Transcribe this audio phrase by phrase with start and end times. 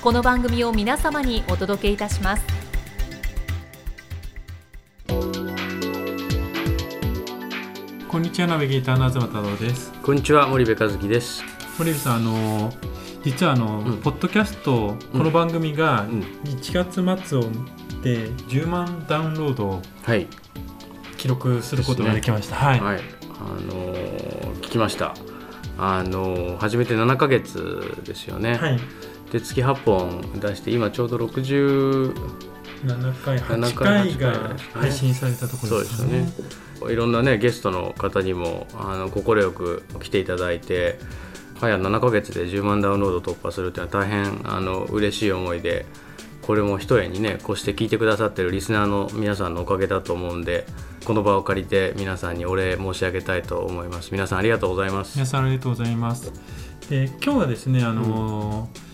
[0.00, 2.44] この番組を皆様にお届けいたします。
[8.08, 9.92] こんにちはナビゲーターの東太郎です。
[10.00, 11.42] こんにちは森部和樹です。
[11.78, 12.72] 森部さんあの
[13.24, 14.00] 実はあの、うん。
[14.00, 16.20] ポッドキャストこの番組がうん。
[16.44, 17.42] 1月末を
[18.04, 20.28] で10万ダウンロードをはい。
[21.16, 23.00] 記録することができました、はい、はい。
[23.40, 25.14] あのー聞きました。
[25.76, 28.80] あのー始めて7ヶ月ですよね、はい、
[29.32, 32.14] で月8本出して今ちょうど60
[32.84, 36.28] 7回8 7回回が配信されたところですよね。
[36.88, 38.68] いろんなねゲストの方にも
[39.12, 40.98] 快く来ていただいて
[41.60, 45.86] 早7ヶ月で10万ダウンロード突破するっていうのは大変あの嬉しい思いで
[46.42, 50.66] これも一重にねこうして聞いてくださってるリスナーの皆さんのおかげだと思うんで
[51.04, 54.10] この場を借りて皆さんにお礼申し上げたいと思います。
[54.12, 55.16] 皆さんありがとうございます。
[55.16, 56.32] 皆さんありがとうございます。
[56.88, 58.87] で今日はですねあのー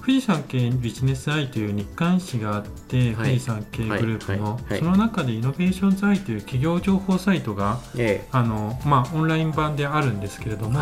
[0.00, 3.38] 富士山系ビジネスアイという日刊誌があって、はい。
[3.38, 10.80] 富士山系グループの、その中でイノベーションズアイという企業情報サイトがえあの、まあ、オンライン版であるんですけれども、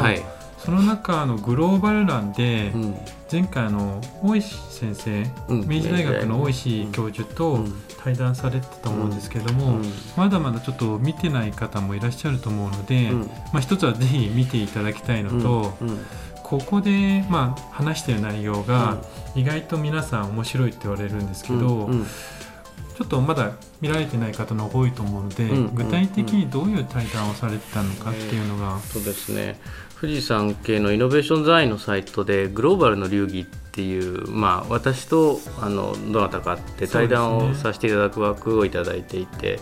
[0.59, 2.95] その中のグローバル欄で、うん。
[3.31, 5.69] 前回あの大石先生、うん。
[5.69, 7.75] 明治大学の大石教授とうん。
[8.01, 9.83] 対談されてたと思うんですけれども、うん。
[10.17, 13.21] まだまだちょっと見てない方もいらっしゃると思うので、うん。
[13.53, 16.07] まあ、一つはぜひ見ていただきたいのと、うん
[16.49, 18.97] ここで、まあ、話している内容が
[19.35, 22.05] 意外と皆さん面白いって言われるんですけど、うんうん。
[22.05, 29.61] ちょっとまだ見られてない方の多いと思うので、うん具体的にどういう対談をされてたのかっていうのが、そうですね。
[30.01, 39.59] 富士山系のイノベーションズアイのサイトでグローバルの流儀っていう、まあ、私とあのどなたかって対談をさせていただく枠をいただいていて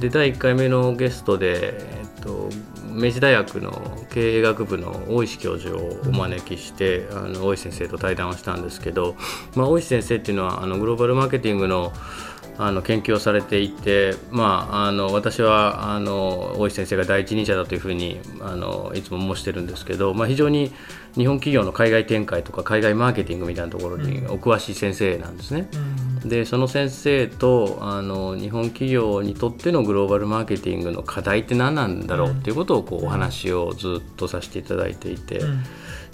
[0.00, 2.48] で第1回目のゲストで、えっと、
[2.92, 9.16] 明治大学の経営学部の大石教授をお招きして、あの大石先生と対談をしたんですけど、
[9.54, 11.92] まあ、大石先生っていうのはあのグローバルマーケティングの
[12.60, 20.72] あの研究をされていて、まあ、あの私はあの大石先生が第一人者だというふうにあのいつも申してるんですけど、まあ、非常に
[21.14, 25.68] 日本企業の海外展開とか海外マーケティングみたいなところにお詳しい先生なんですね。
[26.24, 32.32] でその先生とあの日本企業にとってのグローバルマーケティングの課題って何なんだろう？
[32.32, 35.38] っていうことをこうお話をずっとさせていただいていて。
[35.38, 35.62] うん。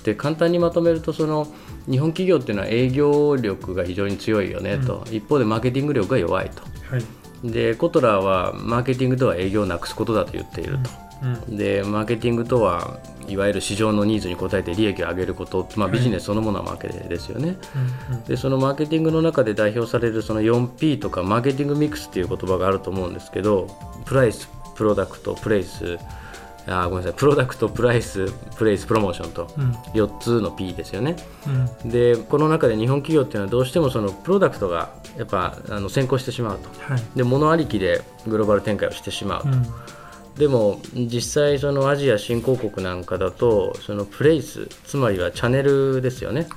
[0.05, 1.51] で簡単にまとめるとその
[1.91, 6.63] 日本企業っていうのは営業力が非常に強いよねと、一方でマーケティング力が弱いと。
[6.95, 7.51] はい。
[7.51, 10.91] でコトラはマーケティングとは営業をなくすことだと言っていると、
[11.49, 11.57] うん。
[11.57, 12.99] でマーケティングとは
[13.29, 17.57] いわゆる市場のニーズに応えて利益を上げること、まあ、ビジネスそのものはマーケですよね、
[18.11, 23.67] うんでそのマーケティングの中で代表されるその 4P とかマーケティングミックスっていう言葉があると思うんですけど
[24.05, 25.99] プライスプロダクトプレイス
[26.67, 27.13] あーごめんなさい。
[27.19, 29.51] プロダクトプライスプレイスプロモーションと。
[29.59, 29.73] うん。
[29.93, 31.17] 4つの P ですよね。
[31.85, 31.91] うん。
[31.91, 36.71] でこの中で日本企業っていうのはどうしてもそのプロダクトがやっぱあの先行してしまうと。
[36.91, 37.03] はい。
[37.15, 39.67] で物ありきでグローバル展開をしてしまうと、うん
[40.37, 46.49] でも実際そのアジア新興国なんかだとそのプレイスつまりはチャンネルですよね。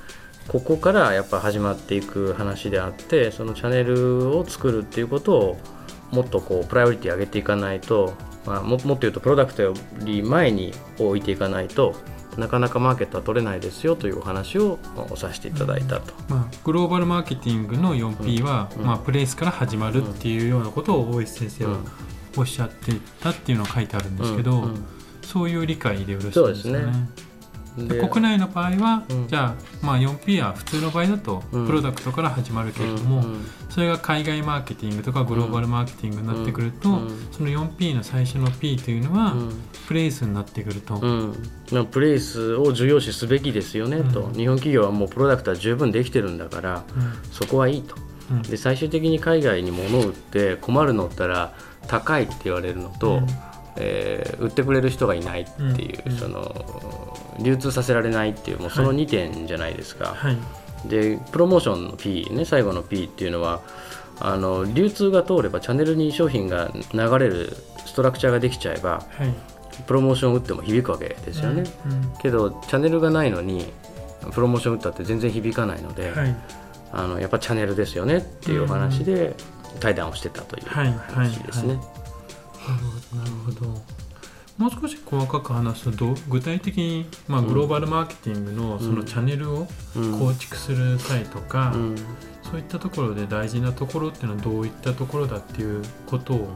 [0.48, 5.56] ここからやっぱ始まっていく話であってそのチャンネルを作るっていうことを
[6.10, 8.14] もっとこうプライオリティ上げていかないと、
[8.46, 11.94] まあ、ももっと言うとプロダクトより前に置いていかないと
[12.38, 14.78] なかなかマーケットは取れないですよというお話を
[15.16, 16.14] させていただいたと。
[16.28, 18.86] まあ、グローバルマーケティングの 4P は、うん。
[18.86, 21.84] まあ、プレイスから始まるっていうようなことを大石先生はうん
[22.38, 24.84] おっしゃってたっていうのが書いてあるんですけど、うんうん。
[25.22, 26.86] そういう理解でよろしいですかそうですね。
[26.86, 27.08] ね。
[27.86, 29.28] で国内の場合は、うん。
[29.28, 31.66] じゃあ、まあ、4P は普通の場合だとうん。
[31.66, 33.46] プロダクトから始まるけれども、うんうん。
[33.68, 39.52] それが海外マーケティングとかグローバルマーケティングになってくると、うんその 4P の最初の P というのは、うん。
[39.86, 41.34] プレイスになってくると、うん。
[41.70, 44.32] まあ、プレイスを重要視すべきですよねと、うん。
[44.32, 47.32] 日本企業はもうプロダクトは十分できてるんだからうん。
[47.32, 47.94] そこはいいと。
[48.30, 48.42] うん。
[48.42, 51.54] で最終的に海外に物を売って困るのったら
[51.88, 53.26] 高いって言われるのと、うん。
[53.76, 56.16] えー売ってくれる人がいないっていう、うん。
[56.16, 60.14] その流通させられないっていうもうその2点じゃないですか。
[60.16, 60.36] はい。
[60.86, 63.62] でプロモーションの P ね最後の P っていうのは
[64.20, 67.52] あの流通が通ればチャンネルに商品が流れる
[67.84, 69.34] ストラクチャーができちゃえばはい。
[69.86, 72.12] プロモーションを打っても響くわけですよね、うん。
[72.20, 73.72] けどチャンネルがないのに
[74.32, 76.36] プロモーション打ったって全然響かないので、はい。
[76.92, 79.34] あのやっぱチャンネルですよねっていうお話で
[79.80, 81.74] 対談をしてたというはい話ですね。
[81.74, 83.82] なるほどなるほど。
[84.58, 87.46] もう少し細かく話すと具体的に、まあ、うん。
[87.46, 90.18] グローバルマーケティングのそのチャンネルをうん。
[90.18, 91.96] 構築する際とか、うん。
[92.42, 96.48] そういったところで大事なところっていうのはどういったところだっていうことを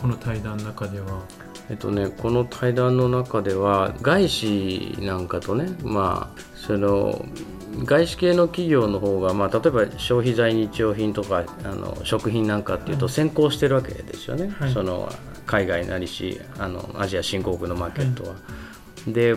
[0.00, 1.22] この対談の中では
[1.70, 7.24] えっとね、この対談の中では外資なんかとね、まあ、その
[7.84, 13.14] 外資系の企業の方が、まあ、例えば消費財日用品とかあの食品なんかっていうとはい。
[13.14, 14.72] 先行してるわけですよね、はい。
[14.72, 15.08] その
[15.46, 18.34] 海外なりしあのアジア新興国のマーケットは。
[19.06, 19.36] で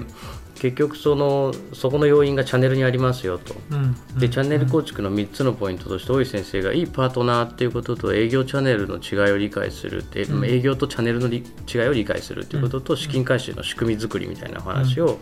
[0.63, 3.53] 結局そのそこの要因がチャンネルにありますよと。
[3.71, 10.45] うんでチャンネル構築の3つのポイントとして大石先生がいいパートナーっていうことと営業チャンネルの違いを理解するって、うん。
[10.45, 15.17] 営業とチャンネルのり違いを理解するっていうことと資金回収の仕組み作りみたいなお話を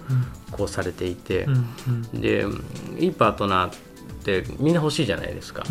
[0.51, 1.47] こうされていて。
[2.13, 2.45] で
[2.99, 3.73] いいパートナーっ
[4.23, 5.63] てみんな欲しいじゃないですか。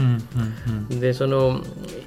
[0.90, 1.62] でその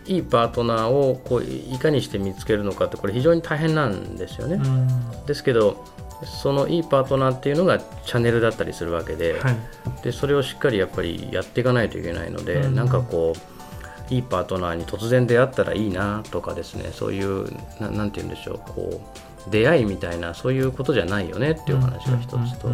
[0.06, 4.56] いいパートナーをこういかにして見つけるのかってこれ非常に大変なんですよね。
[4.56, 5.26] うん。
[5.26, 5.86] ですけど
[6.24, 9.56] そのいいパートナーっていうのがチャンネルだったりするわけで,、はい。
[10.04, 12.76] でそれをしっかりやっぱりやっていかないといけないので、うん。
[12.76, 19.02] なんかこういいパートナーに突然出会ったらいいなとかですねそういうななんて言うんでしょうこ
[19.48, 22.70] う出会いみたいなそういうことじゃないよねっていうお話が一つと、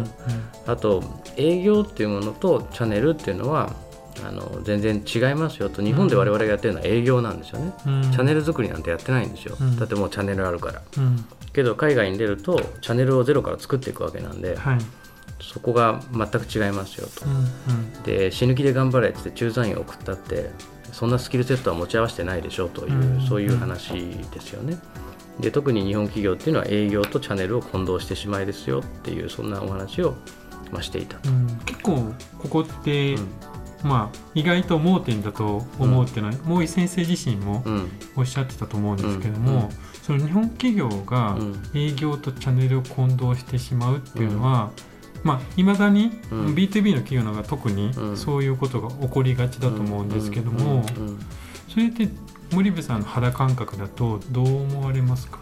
[0.66, 1.02] あと
[1.36, 3.72] 営業っていうものとチャンネルっていうのは
[4.24, 5.82] あの全然違いますよと。
[5.82, 8.04] 日本で我々がやってるのは営業なんですよね、うん。
[8.04, 9.76] うんチャンネル作りなんてやってないんですよ、うん。
[9.76, 10.82] だってもうチャンネルあるから。
[10.98, 11.24] うん。
[11.52, 14.78] けど海外に出るとチャンネルをゼロから作っていくわけなんではい。
[15.40, 17.24] そこが全く違いますよと。
[18.04, 20.50] で死ぬ気で頑張れって言って駐在員を送ったって
[20.92, 23.26] そんなスキルセットは持ち合わせてないでしょうという、うん。
[23.26, 23.92] そういう話
[24.32, 24.78] ですよね。
[25.40, 30.14] で特に日本企業っていうのは営業とチャンネルを混同してしまいですよっていうそんなお話を、
[30.70, 31.46] まあ、していたと、うん。
[31.64, 33.28] 結構ここって、うん
[33.82, 37.90] まあ意外と盲点だと思うっていうのは、もう先生自身もうん。
[38.16, 39.42] おっしゃってたと思うんですけどうん。
[39.44, 39.68] も、うん。
[40.02, 41.62] その日本企業がうん。
[41.74, 44.70] 営業とチャンネルを混同してしまうっていうのは、
[45.22, 46.46] まあいまだにうん。
[46.54, 48.16] B2B の企業の方が特にうん。
[48.16, 50.84] そういうことが起こりがちだと思うんですけども、
[51.68, 52.08] それって
[52.52, 55.38] 森部さんの肌感覚だとどう思われますか、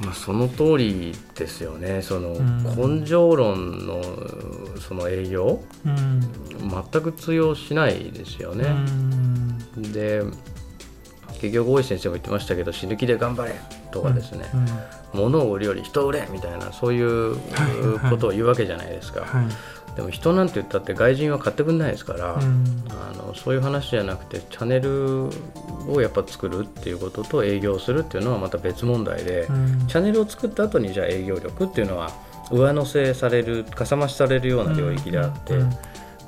[0.00, 2.02] まあ、その通りですよね。
[2.02, 3.00] そのうん。
[3.00, 4.00] 根性論の
[4.80, 6.20] その営業うん。
[6.92, 9.58] 全く通用しないですようね、ん。
[9.92, 10.22] で
[11.40, 13.54] 結局大石先生も言ってましたけど死ぬ気で頑張れ
[13.90, 14.50] とかですね、
[15.14, 15.20] うん。
[15.20, 18.10] 物を売るより人を売れみたいなそういうはいはい。
[18.10, 19.46] ことを言うわけじゃないですか、はい
[19.98, 22.64] でも人なんて言ったって外人は買ってくんないですから、うん。
[22.88, 25.28] あのそういう話じゃなくてチャンネル
[25.92, 29.88] をやっぱ作るっていうことと営業するっていうのはまた別問題で、うん。
[29.88, 32.12] チャンネルを作った後にじゃあ営業力っていうのは
[32.52, 35.60] 上乗せされるかさ増しされるような領域であって、うん。
[35.62, 35.70] うん。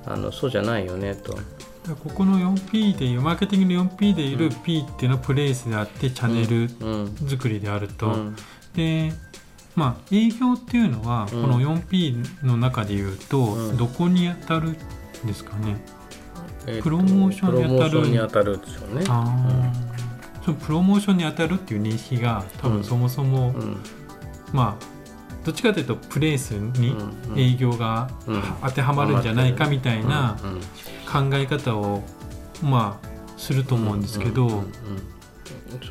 [0.07, 1.35] あのそうじゃないよねと。
[1.35, 7.29] ここの 4P でいうマーケティングの 4P でいる P っていうのはプレイスであってチャンネルうん。
[7.29, 8.37] 作りであると、うん。
[8.75, 9.13] で
[9.77, 11.51] まあ営業っていうのはこうん。
[11.51, 13.77] の 4P の中でいうとうん。
[13.77, 14.77] どこに当たるん
[15.27, 15.77] ですかね、
[16.67, 17.91] えっとプロモーションに当たる。
[17.91, 19.05] プロモーションに当たるでしょうね。
[19.09, 20.45] あー。
[20.45, 22.75] そのプロモーションに当たるっていう認識が多うん。
[22.77, 23.77] 分そもそも、うん。
[24.53, 24.85] まあ
[25.45, 26.95] どっちかというとプレイスに
[27.31, 27.39] うん。
[27.39, 28.43] 営業がうん。
[28.63, 30.53] 当てはまるんじゃないかみたいなうん。
[30.53, 30.61] うん。
[31.31, 32.03] 考え方を
[32.63, 34.53] まあすると思うんですけど、うん。
[34.53, 34.59] うん。
[34.59, 34.67] うん。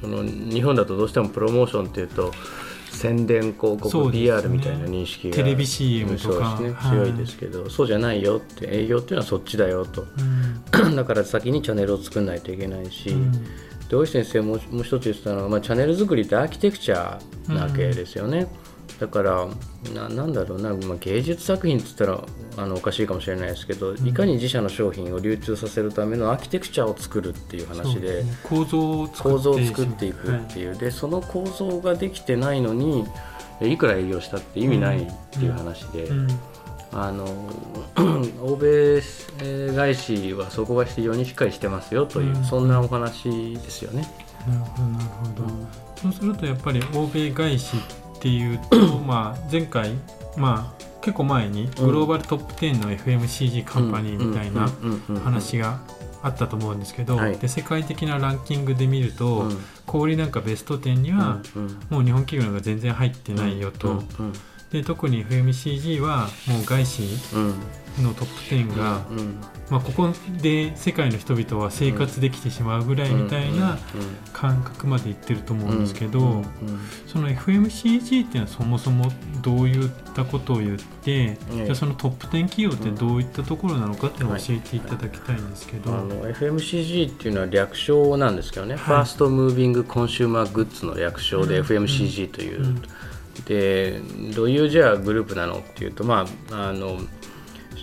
[0.01, 2.31] その日本だとどうしてもプロモーションっていうと
[2.91, 5.36] 宣伝広告 PR みたいな認識が。
[5.36, 6.58] テレビ CM とか。
[6.58, 6.74] そうですね。
[6.74, 10.05] はい強いですけど、そうじゃないよって営業っていうのはそっちだよと。
[10.81, 10.96] うん。
[10.96, 13.31] だから先にチャンネルを作んないといけないし、うん。
[13.31, 18.48] で大石先生もうもう一つ言ってたのは、まあ、チャンネル作りってアーキテクチャなわけですよね、
[19.00, 19.48] だから
[19.94, 22.22] ななんだろうな、まあ、芸術作品って言ったら
[22.58, 28.38] あのおかしいかもしれないですけど、いかに自社の商品を流通させるためのアーキテクチャを作るっていう話でね。
[28.44, 33.06] 構造を作っていくっていう、でその構造ができてないのに
[33.62, 36.27] いくら営業したって意味ないっていう話で、うん。
[36.91, 37.25] あの
[38.41, 39.00] 欧米
[39.75, 42.44] 外資はそこが非常にしっかりしてますよという、うん。
[42.44, 44.08] そんなお話ですよね。
[44.48, 45.44] なるほどなるほど、
[46.01, 47.79] そうするとやっぱり欧米外資っ
[48.19, 49.93] ていうと、まあ、前回、
[50.38, 54.69] まあ、結構前にグローバルトップ10の FMCG カンパニーみたいな
[55.23, 55.79] 話が
[56.21, 57.38] あったと思うんですけど、はい。
[57.38, 59.57] で世界的なランキングで見ると、うん。
[59.85, 64.33] 小売なんかベスト10には、うんもう日本企業なんか全然入ってないよと、うん
[64.71, 67.53] で特に FMCG はもう外資うん
[68.01, 69.41] のトップ10が、うん。
[69.69, 70.09] まあ、ここ
[70.41, 73.77] で世界の人々は生活できてしまうぐらいみたいな
[74.33, 76.45] 感覚までいってると思うんですけど、うんうん
[77.05, 79.11] その FMCG っていうのはそもそも
[79.41, 81.65] どういったことを言って、ええ。
[81.65, 88.83] じゃあそのトップ10企業ってどういったところなのかっていうのを教えていただきたいんですけど、あの FMCG っていうのは略称なんですけどね、はい。
[88.83, 92.81] ファーストムービングコンシューマーグッズの略称でうん FMCG という、うん
[93.46, 94.00] で
[94.36, 97.00] どういうじゃあグループなのっていうとまああの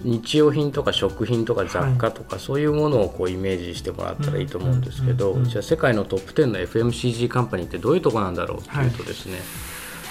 [0.03, 9.39] 日用品とか食品とか雑貨とか、そういうものをこうイメージしてもらったらいいと思うんですけど、じゃあ世界のトップ10の FMCG カンパニーってどういうとこなんだろうっていうとですね、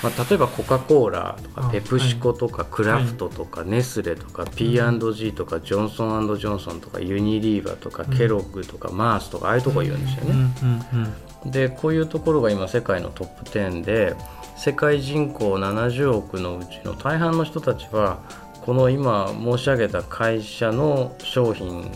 [0.04, 11.14] まあ、例えばコカ・コーラとかあペプシコとかクラフトとかネスレとか P&G とかジョンソンジョンソンとかユニリーバーとかケロッグとかマースとかああいうとこ言うんですようんね。
[11.46, 14.16] でこういうところが今世界のトップ10で
[14.56, 18.20] 世界人口70億のうちの大半の人たちは
[18.62, 21.92] この今申し上げた会社の商品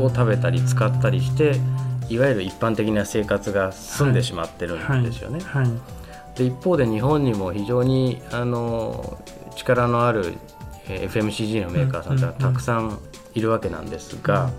[0.00, 1.56] を食べたり使ったりして
[2.08, 5.40] いわゆる一般的な生活が済んでしまってるんですよね。
[5.40, 5.72] はいはい。
[6.38, 9.18] で一方で日本にも非常にあの
[9.56, 10.34] 力のある
[10.88, 12.98] えー FMCG のメーカーさんってのはうんうんうんたくさん
[13.34, 14.50] いるわけなんですが、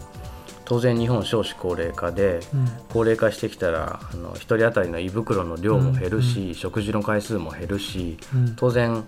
[0.69, 2.67] 当然日本少子高齢化でうん。
[2.89, 8.55] 高齢化してきたらあの1人当たりの胃袋の量も減るし、食事の回数も減るしうん。
[8.55, 9.03] 当然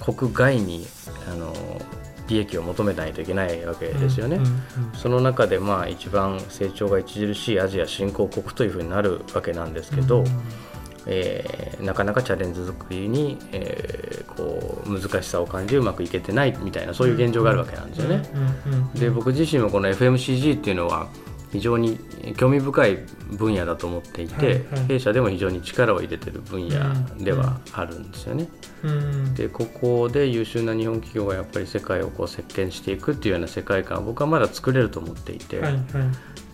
[0.00, 0.86] 国外に
[1.30, 1.54] あの
[2.28, 4.36] 利益を求めないといけないわけですよね。
[4.36, 4.62] うんうん
[4.94, 10.26] その中でまあ一番成長が著しいアジア新興国というふうになるわけなんですけど、うん
[11.06, 18.22] えーなかなかチャレンジ作りに、えーこう難しさを感じうまくいけてないみたいなそういう現状があるわけなんですよね。
[18.94, 21.08] で僕自身もこの FMCG っていうのは
[21.52, 21.98] 非常に
[22.38, 22.98] 興味深い
[23.32, 26.78] 分野だと思っていて、はいはい弊社でも非常に力を入れてる分野
[27.18, 28.48] ではあるんですよね。
[28.84, 35.82] うんでここで優秀な日本企業がやっぱり世界をこう席巻していくっていうような世界観を僕はまだ作れると思っていて、はいはい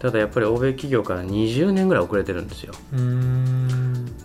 [0.00, 2.72] ただやっぱり欧米企業から20年ぐらい遅れてるんですよ。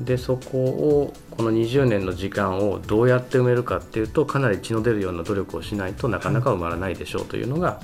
[0.01, 7.81] でそこをこの20年の時間をどうやって埋めるかっていうとかなり血の出るような努力をしないとなかなか埋まらないでしょうというのが、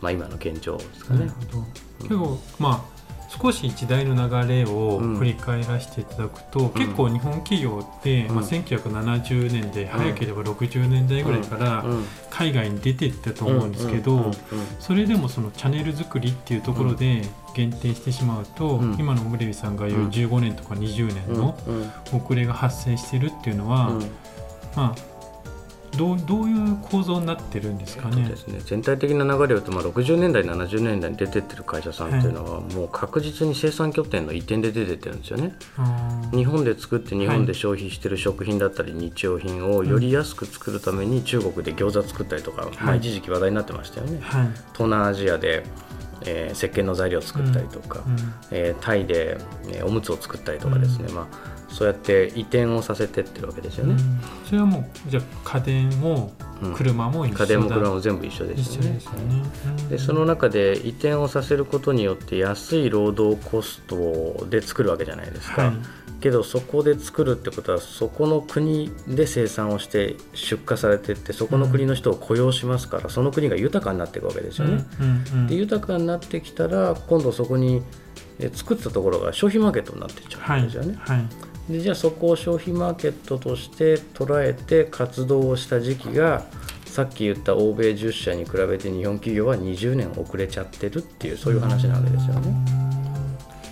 [0.00, 1.30] まあ、今の現状ですかねなる。
[1.52, 1.66] ほど
[2.02, 2.99] 結構まあ
[3.38, 6.70] 少し時代の流れをうん振り返らせていただくと、ん。
[6.70, 8.34] 結構日本企業って、うん。
[8.34, 12.04] まあ、1970年で早ければ60年代ぐらいからうん。
[12.28, 14.32] 海外に出ていったと思うんですけど、
[14.80, 17.22] それでもそのチャンネル作りっていうところで
[17.54, 18.96] 限定してしまうと、うん。
[18.98, 20.08] 今のムレビさんが言ううん。
[20.08, 21.56] 15年とか20年の
[22.12, 24.00] 遅れが発生してるっていうのは、うん。
[24.74, 25.09] まあ
[25.96, 28.28] どうどういう構造になってるんですかね？
[28.28, 28.36] で。
[28.36, 35.54] すね全体的な流れを言うと、まあ、60年代70年代に出てってる会社さんっていうのは、もう確実に生産拠点の移転で出てってるんですよね。
[36.32, 44.18] 日本で作って日本で消費してる食品だったり日用品をより安く作るために中国で餃子作ったりとか、まあ、一時期話題になってましたよね。
[44.22, 45.64] はい東南アジアで、
[46.26, 48.16] えー石鹸の材料を作ったりとか、うん
[48.50, 53.94] えータイで、えーおむつを作ったりとかですね、まあ、そうやって移転をさせてってるわけですよね。
[53.94, 54.20] うん。
[54.46, 58.92] それはもうじゃあ家電もうん車も一緒だ、家電も車も全部一緒ですよね。
[58.92, 59.04] です。
[59.06, 59.42] よね。
[59.66, 65.72] うんでその中で移転をさせることによって安い労働コストで作るわけじゃないですか、はい。
[66.20, 74.84] けどそこで作るってことはそこの国で生産をして出荷されてってそこの国の人を雇用しますから、その国が豊かになっていくわけですよね、
[75.48, 77.82] で豊かになってきたら今度そこに
[78.38, 81.24] え作ったところが消費マーケットになっていっちゃうはいんですよね、はい
[81.68, 86.44] でじゃあそこを消費マーケットとして捉えて活動をした時期が
[86.84, 92.54] さっき言った欧米10社に比べて日本企業は20年遅れちゃってるっていうそういう話なわけですよね。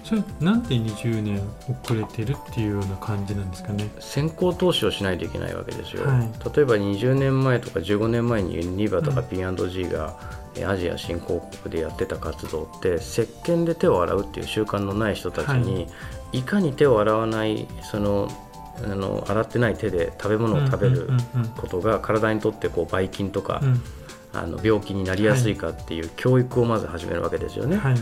[0.05, 1.43] それなんで20年
[1.85, 3.91] 遅れてるっていうような感じなんですかね？
[4.01, 10.17] 先行投資をしないといけないわけですよ、はい例えば20年前とか15年前にユニバとかうん P&G が
[10.57, 15.89] えアジア新興国でやってた活動って石鹸で手を洗うっていう習慣のない人たちに、、はい
[16.43, 18.29] かに手を洗わないその
[18.85, 21.11] あの洗ってない手で食べ物を食べる
[21.57, 23.83] ことが体にとってこうばい菌とか、うん。
[24.33, 27.77] あの病気になりやすいかっていう教育をまず始めるわけですよね。
[27.77, 27.97] はい。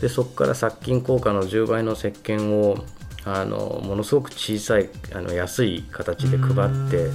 [0.00, 2.84] でそこから殺菌効果の10倍の石鹸を
[3.24, 7.10] あのものすごく小さいあの安い形で配って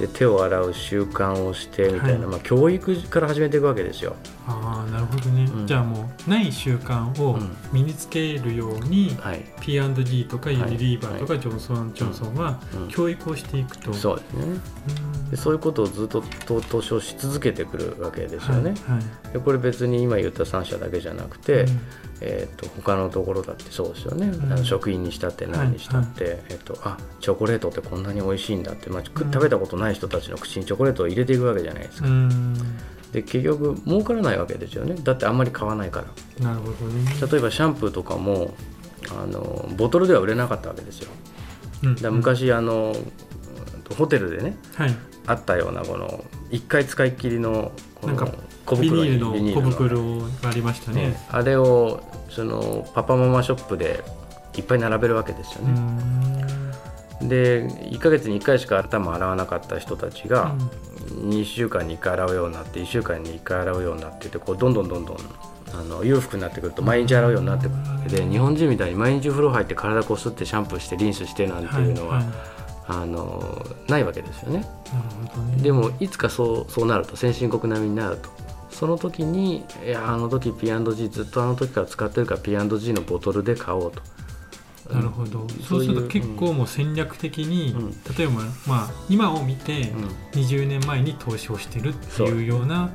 [0.00, 4.16] で手を洗う習慣をしてみたいな、はいまあ、教育から始めていくわけですよ。
[4.46, 5.66] ああなるほどね、うん。
[5.66, 7.56] じゃあもうない習慣をうん。
[7.72, 12.88] 身につけるように、はい、P&G とかユはいニリーバーとかジョンソン・ジョンソンはうん。
[12.88, 14.42] 教育をしていくと、そうですね。
[14.44, 14.60] うん
[15.30, 18.74] でそういうことをずっとと投資をし続けてくるわけですよね。
[18.86, 19.32] はいはい。
[19.32, 21.80] でこれ別に今言った3社だけじゃなくて、うん。
[22.22, 24.52] えー、と他のところだってそうですよね、うん。
[24.52, 32.08] あの食品にしたって何にしたって、えー、とあチョコレートってこんなに美味しいんだって、まあ、食べたことない人たちの口にチョコレートを入れていくわけじゃないですか。
[32.08, 32.54] うん。
[33.12, 34.96] で結局儲からないわけですよね。
[34.96, 36.02] だってあんまり買わないか
[36.40, 36.44] ら。
[36.44, 37.10] なるほどね。
[37.30, 38.54] 例えばシャンプーとかも
[39.10, 41.10] あのボトルでは売れなかったわけですよ。
[41.84, 41.94] うん。
[41.94, 43.12] だ昔あのうん
[43.96, 44.94] ホテルでねはい。
[45.26, 48.16] あったようなこの1回使い切りのこの
[48.66, 49.70] 小袋にビニールの小の。
[49.70, 51.08] 袋がありましたね。
[51.08, 54.02] ね、あれをそのパパママショップで
[54.56, 57.28] いっぱい並べるわけですようね、ん。
[57.28, 60.54] で1ヶ月に1回しか頭洗わなかった人たちが
[61.10, 65.16] 2週間に1回洗うようになって1週間に1回洗うようになってってこうどんどんどんどん
[65.72, 72.26] あの裕福になってくると毎日洗うようになってくるわけで日本人みたいに毎日風呂入って体こすってシャンプーしてリンスしてなんていうのは、いい
[72.90, 74.58] あのないわけですよね。
[74.58, 75.62] ね。
[75.62, 78.28] でもいつかそうそうなると先進国並みになると。
[78.70, 84.02] その時にいやあの時 P&G ずっとあの時から使ってるから P&G のボトルで買おうと。
[84.94, 85.48] なるほど、うん。
[85.48, 87.90] そうすると結構もう戦略的に、うん。
[88.16, 90.40] 例えば、まあ、今を見てうん。
[90.40, 92.90] 20年前に投資をしてるっていうような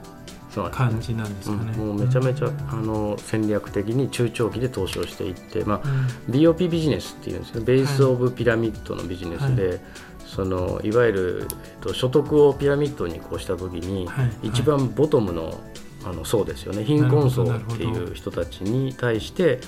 [0.63, 1.74] 感じなんですかね。
[1.77, 1.88] うん。
[1.88, 5.88] もうめちゃめちゃ、うんあの戦略的に中長期で投資をしていって、まあ、
[6.27, 6.35] うん。
[6.35, 9.79] BOP ビジネスっていうんですねベース・オブ・ピラミッドのビジネスで、
[10.25, 14.47] そのいわゆる、えっと、所得をピラミッドにこうした時に、はい。
[14.47, 15.59] 一番ボトムの
[16.05, 16.83] あの層ですよね。
[16.83, 19.59] 貧困層っていう人たちに対して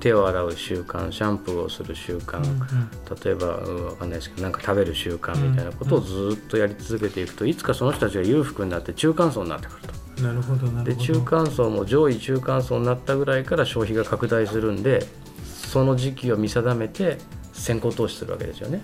[0.00, 2.90] 手を洗う習慣シャンプーをする習慣、うんうん。
[3.24, 9.85] 例えば、うん、わかんないですけどなんか食べる習慣みたいなことをずっとやり続けていくといつかその人たちが裕福になって中間層になってくる。
[9.85, 9.85] と。
[10.22, 10.96] なるほどなるほど。
[10.96, 15.06] で中間層も上位中間層になったぐらいから消費が拡大するんで
[15.44, 17.18] その時期を見定めて
[17.52, 18.80] 先行投資するわけですよね。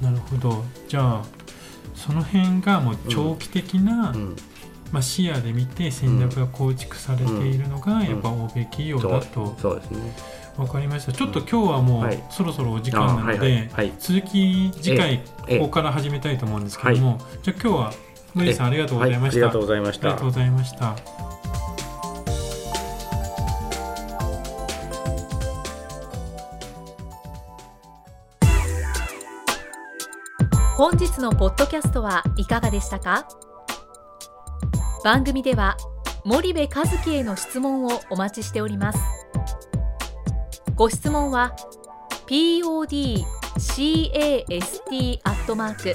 [0.00, 0.64] なるほど。
[0.88, 1.24] じゃあ
[1.94, 4.36] その辺がもう長期的な、うん、
[4.90, 8.02] まあ、視野で見て戦略が構築されているのが、ん。
[8.02, 10.16] やっぱ欧米企業だとそうですね。
[10.56, 11.12] 分かりました。
[11.12, 12.24] ちょっと今日はもう、はい。
[12.30, 15.58] そろそろお時間なので、続き次回ええ。
[15.58, 17.92] ここから始めたいと思うんですけども、じゃあ今日は
[18.34, 20.08] のりさんありがとうございました、はい、ありがとうございました。
[20.08, 20.30] ありがとう。
[20.30, 20.96] ございました。
[30.76, 33.28] 本日のポッドキャストはいかがでしたか？
[35.04, 35.76] 番組では
[36.24, 36.70] 森部一
[37.04, 38.98] 樹への質問をお待ちしております。
[40.74, 41.54] ご質問は
[42.26, 43.20] podcast
[45.22, 45.94] アットマーク